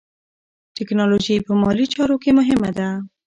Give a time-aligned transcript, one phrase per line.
[0.75, 2.89] ټیکنالوژي په مالي چارو کې مهمه ده.